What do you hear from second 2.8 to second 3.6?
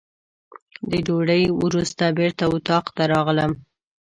ته راغلم.